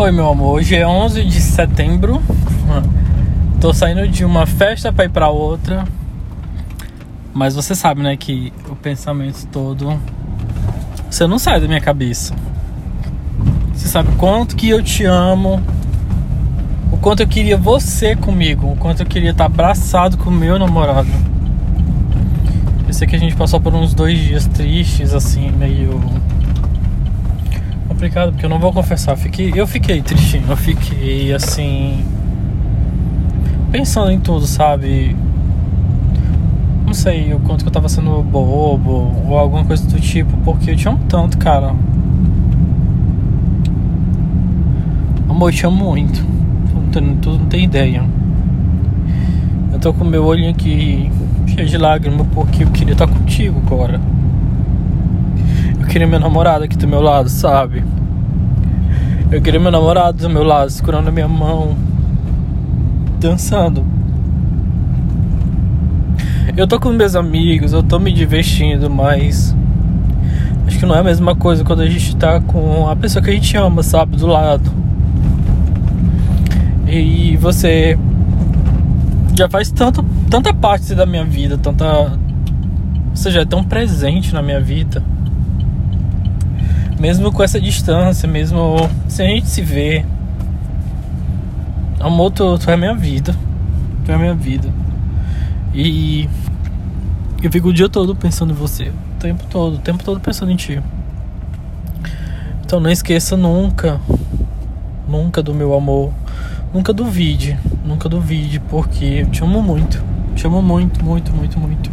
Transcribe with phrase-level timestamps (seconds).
[0.00, 0.54] Oi, meu amor.
[0.54, 2.22] Hoje é 11 de setembro.
[3.60, 5.84] Tô saindo de uma festa para ir para outra.
[7.34, 10.00] Mas você sabe, né, que o pensamento todo
[11.10, 12.32] você não sai da minha cabeça.
[13.74, 15.60] Você sabe quanto que eu te amo,
[16.92, 20.60] o quanto eu queria você comigo, o quanto eu queria estar abraçado com o meu
[20.60, 21.10] namorado.
[22.86, 26.00] Eu sei que a gente passou por uns dois dias tristes, assim, meio
[27.98, 32.04] complicado, porque eu não vou confessar, eu fiquei, eu fiquei tristinho, eu fiquei assim.
[33.72, 35.16] Pensando em tudo, sabe?
[36.86, 40.70] Não sei o quanto que eu tava sendo bobo ou alguma coisa do tipo, porque
[40.70, 41.74] eu te amo tanto, cara.
[45.28, 46.24] Amor, eu te amo muito.
[46.92, 48.04] Tu não tem ideia.
[49.72, 51.10] Eu tô com meu olhinho aqui
[51.48, 54.00] cheio de lágrimas porque eu queria estar contigo agora
[55.88, 57.82] queria meu namorado aqui do meu lado, sabe?
[59.32, 61.76] Eu queria meu namorado do meu lado, segurando a minha mão,
[63.18, 63.84] dançando.
[66.56, 69.56] Eu tô com meus amigos, eu tô me divertindo, mas
[70.66, 73.30] acho que não é a mesma coisa quando a gente tá com a pessoa que
[73.30, 74.70] a gente ama, sabe, do lado.
[76.86, 77.98] E você
[79.34, 82.12] já faz tanto, tanta parte da minha vida, tanta.
[83.14, 85.02] Você já é tão presente na minha vida
[86.98, 88.76] mesmo com essa distância, mesmo
[89.08, 90.04] se a gente se vê.
[92.00, 93.34] Amor, tu, tu é minha vida.
[94.04, 94.68] Tu é minha vida.
[95.74, 96.28] E
[97.42, 98.88] eu fico o dia todo pensando em você.
[98.88, 100.80] O tempo todo, o tempo todo pensando em ti.
[102.64, 104.00] Então não esqueça nunca,
[105.08, 106.12] nunca do meu amor.
[106.72, 110.02] Nunca duvide, nunca duvide, porque eu te amo muito.
[110.34, 111.90] Te amo muito, muito, muito, muito.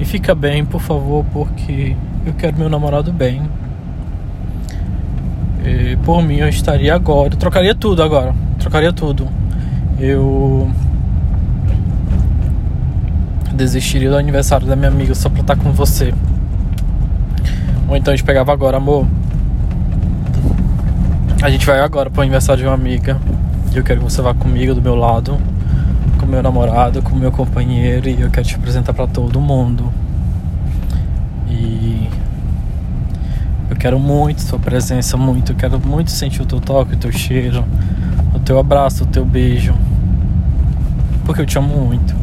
[0.00, 1.96] E fica bem, por favor, porque
[2.28, 3.42] eu quero meu namorado bem.
[5.64, 9.26] E por mim eu estaria agora, eu trocaria tudo agora, trocaria tudo.
[9.98, 10.70] Eu
[13.54, 16.14] desistiria do aniversário da minha amiga só pra estar com você.
[17.88, 19.06] Ou então a gente pegava agora, amor.
[21.42, 23.18] A gente vai agora pro aniversário de uma amiga.
[23.72, 25.38] E eu quero que você vá comigo do meu lado,
[26.18, 28.08] com meu namorado, com meu companheiro.
[28.08, 29.92] E eu quero te apresentar para todo mundo.
[31.48, 31.77] E
[33.78, 35.52] quero muito sua presença, muito.
[35.52, 37.64] Eu quero muito sentir o teu toque, o teu cheiro,
[38.34, 39.74] o teu abraço, o teu beijo.
[41.24, 42.14] Porque eu te amo muito.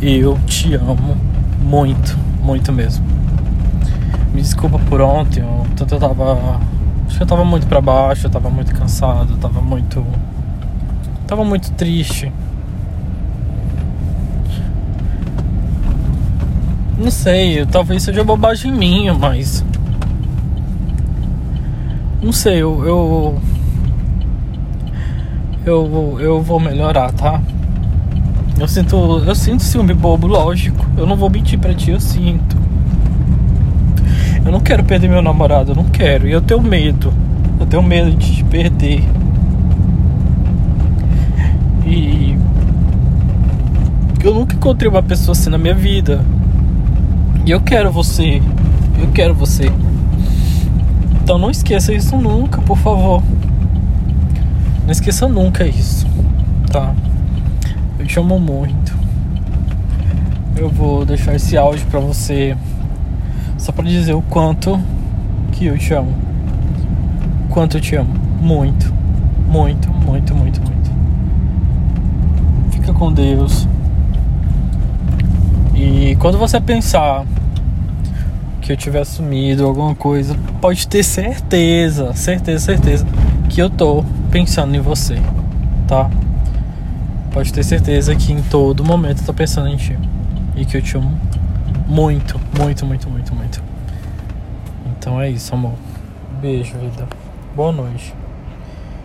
[0.00, 1.16] E eu te amo
[1.60, 3.04] muito, muito mesmo.
[4.32, 6.60] Me desculpa por ontem, eu, tanto eu tava.
[7.06, 10.04] Acho que eu tava muito para baixo, eu tava muito cansado, eu tava muito.
[11.26, 12.32] Tava muito triste.
[16.98, 19.64] Não sei, talvez seja bobagem minha, mas.
[22.24, 22.82] Não sei, eu.
[22.86, 23.38] Eu,
[25.66, 27.38] eu, eu vou melhorar, tá?
[28.58, 28.96] Eu sinto,
[29.26, 30.86] eu sinto ciúme bobo, lógico.
[30.96, 32.56] Eu não vou mentir pra ti, eu sinto.
[34.42, 36.26] Eu não quero perder meu namorado, eu não quero.
[36.26, 37.12] E eu tenho medo.
[37.60, 39.04] Eu tenho medo de te perder.
[41.84, 42.38] E.
[44.24, 46.24] Eu nunca encontrei uma pessoa assim na minha vida.
[47.44, 48.40] E eu quero você.
[48.98, 49.70] Eu quero você.
[51.24, 53.22] Então não esqueça isso nunca, por favor.
[54.84, 56.06] Não esqueça nunca isso,
[56.70, 56.94] tá?
[57.98, 58.94] Eu te amo muito.
[60.54, 62.54] Eu vou deixar esse áudio pra você
[63.56, 64.78] só pra dizer o quanto
[65.52, 66.12] que eu te amo.
[67.48, 68.14] Quanto eu te amo.
[68.42, 68.92] Muito,
[69.48, 70.90] muito, muito, muito, muito.
[72.70, 73.66] Fica com Deus.
[75.74, 77.24] E quando você pensar
[78.64, 83.06] que eu tiver sumido alguma coisa, pode ter certeza, certeza, certeza
[83.50, 85.20] que eu tô pensando em você,
[85.86, 86.10] tá?
[87.30, 89.98] Pode ter certeza que em todo momento eu tô pensando em ti
[90.56, 91.14] e que eu te amo
[91.86, 93.62] muito, muito, muito, muito, muito.
[94.86, 95.74] Então é isso, amor.
[96.40, 97.06] Beijo, vida.
[97.54, 98.14] Boa noite.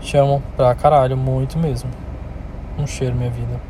[0.00, 1.90] Te amo pra caralho, muito mesmo.
[2.78, 3.60] Um cheiro, minha vida.